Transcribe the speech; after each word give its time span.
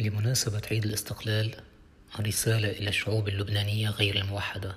لمناسبة 0.00 0.62
عيد 0.70 0.84
الاستقلال 0.84 1.54
رسالة 2.20 2.70
إلى 2.70 2.88
الشعوب 2.88 3.28
اللبنانية 3.28 3.90
غير 3.90 4.16
الموحدة. 4.16 4.74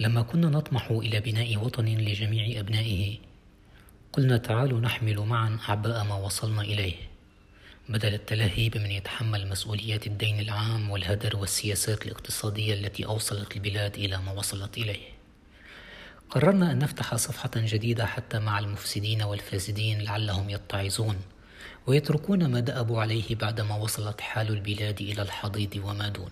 لما 0.00 0.22
كنا 0.22 0.48
نطمح 0.48 0.90
إلى 0.90 1.20
بناء 1.20 1.56
وطن 1.56 1.84
لجميع 1.84 2.60
أبنائه 2.60 3.18
قلنا 4.12 4.36
تعالوا 4.36 4.80
نحمل 4.80 5.20
معا 5.20 5.58
أعباء 5.68 6.04
ما 6.04 6.14
وصلنا 6.14 6.62
إليه. 6.62 6.94
بدل 7.88 8.14
التلهي 8.14 8.68
بمن 8.68 8.90
يتحمل 8.90 9.48
مسؤوليات 9.48 10.06
الدين 10.06 10.40
العام 10.40 10.90
والهدر 10.90 11.36
والسياسات 11.36 12.06
الاقتصادية 12.06 12.74
التي 12.74 13.06
أوصلت 13.06 13.56
البلاد 13.56 13.94
إلى 13.94 14.18
ما 14.18 14.32
وصلت 14.32 14.78
إليه. 14.78 15.21
قررنا 16.34 16.72
أن 16.72 16.78
نفتح 16.78 17.14
صفحة 17.14 17.50
جديدة 17.56 18.06
حتى 18.06 18.38
مع 18.38 18.58
المفسدين 18.58 19.22
والفاسدين 19.22 20.00
لعلهم 20.02 20.50
يتعظون 20.50 21.16
ويتركون 21.86 22.46
ما 22.46 22.60
دأبوا 22.60 23.00
عليه 23.00 23.34
بعدما 23.34 23.76
وصلت 23.76 24.20
حال 24.20 24.48
البلاد 24.48 25.00
إلى 25.00 25.22
الحضيض 25.22 25.82
وما 25.84 26.08
دون. 26.08 26.30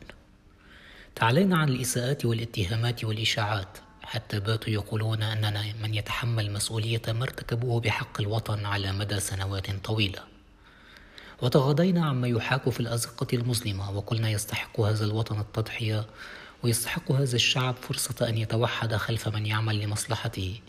تعالينا 1.15 1.59
عن 1.59 1.69
الإساءات 1.69 2.25
والاتهامات 2.25 3.05
والإشاعات 3.05 3.79
حتى 4.03 4.41
باتوا 4.41 4.73
يقولون 4.73 5.23
أننا 5.23 5.65
من 5.83 5.95
يتحمل 5.95 6.53
مسؤولية 6.53 7.03
ما 7.09 7.23
ارتكبوه 7.25 7.81
بحق 7.81 8.21
الوطن 8.21 8.67
على 8.67 8.93
مدى 8.93 9.21
سنوات 9.21 9.71
طويلة. 9.85 10.23
وتغاضينا 11.43 12.07
عما 12.07 12.29
يحاك 12.29 12.69
في 12.69 12.81
الأزقة 12.81 13.27
المظلمة 13.33 13.91
وقلنا 13.91 14.31
يستحق 14.31 14.81
هذا 14.81 15.05
الوطن 15.05 15.41
التضحية 15.41 16.07
ويستحق 16.65 17.13
هذا 17.13 17.37
الشعب 17.37 17.77
فرصة 17.77 18.29
أن 18.29 18.39
يتوحد 18.39 18.95
خلف 18.95 19.29
من 19.29 19.47
يعمل 19.47 19.81
لمصلحته 19.81 20.61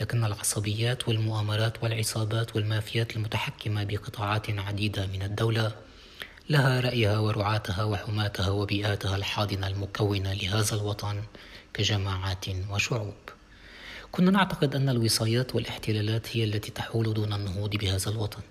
لكن 0.00 0.24
العصبيات 0.24 1.08
والمؤامرات 1.08 1.82
والعصابات 1.82 2.56
والمافيات 2.56 3.16
المتحكمة 3.16 3.84
بقطاعات 3.84 4.50
عديدة 4.50 5.06
من 5.06 5.22
الدولة 5.22 5.72
لها 6.50 6.80
رأيها 6.80 7.18
ورعاتها 7.18 7.84
وحماتها 7.84 8.50
وبيئاتها 8.50 9.16
الحاضنة 9.16 9.66
المكونة 9.66 10.32
لهذا 10.32 10.74
الوطن 10.74 11.22
كجماعات 11.74 12.44
وشعوب. 12.70 13.14
كنا 14.12 14.30
نعتقد 14.30 14.74
أن 14.74 14.88
الوصايات 14.88 15.54
والاحتلالات 15.54 16.36
هي 16.36 16.44
التي 16.44 16.70
تحول 16.70 17.14
دون 17.14 17.32
النهوض 17.32 17.70
بهذا 17.70 18.10
الوطن. 18.10 18.42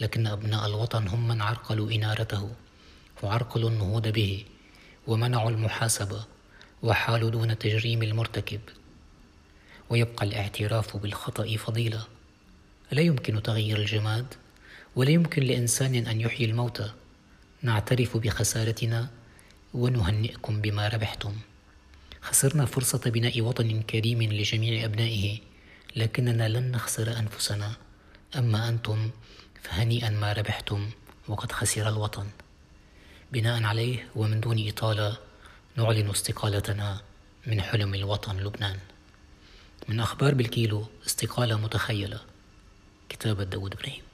لكن 0.00 0.26
أبناء 0.26 0.66
الوطن 0.66 1.08
هم 1.08 1.28
من 1.28 1.42
عرقلوا 1.42 1.92
إنارته 1.92 2.50
وعرقلوا 3.22 3.70
النهوض 3.70 4.08
به 4.08 4.44
ومنعوا 5.08 5.50
المحاسبة 5.50 6.24
وحالوا 6.82 7.30
دون 7.30 7.58
تجريم 7.58 8.02
المرتكب. 8.02 8.60
ويبقى 9.90 10.26
الاعتراف 10.26 10.96
بالخطأ 10.96 11.56
فضيلة. 11.56 12.04
لا 12.90 13.02
يمكن 13.02 13.42
تغيير 13.42 13.78
الجماد 13.78 14.34
ولا 14.96 15.10
يمكن 15.10 15.42
لإنسان 15.42 15.94
أن 15.94 16.20
يحيي 16.20 16.46
الموتى. 16.46 16.90
نعترف 17.62 18.16
بخسارتنا 18.16 19.08
ونهنئكم 19.74 20.60
بما 20.60 20.88
ربحتم. 20.88 21.36
خسرنا 22.22 22.66
فرصة 22.66 23.10
بناء 23.10 23.40
وطن 23.40 23.82
كريم 23.82 24.22
لجميع 24.22 24.84
أبنائه 24.84 25.38
لكننا 25.96 26.48
لن 26.48 26.70
نخسر 26.70 27.18
أنفسنا. 27.18 27.72
أما 28.36 28.68
أنتم 28.68 29.10
فهنيئا 29.62 30.10
ما 30.10 30.32
ربحتم 30.32 30.90
وقد 31.28 31.52
خسر 31.52 31.88
الوطن. 31.88 32.26
بناء 33.32 33.62
عليه 33.62 34.08
ومن 34.16 34.40
دون 34.40 34.68
إطالة 34.68 35.16
نعلن 35.76 36.10
استقالتنا 36.10 37.00
من 37.46 37.60
حلم 37.60 37.94
الوطن 37.94 38.36
لبنان. 38.36 38.78
من 39.88 40.00
أخبار 40.00 40.34
بالكيلو 40.34 40.86
استقالة 41.06 41.56
متخيلة. 41.56 42.20
كتابة 43.08 43.44
داود 43.44 43.74
إبراهيم. 43.74 44.07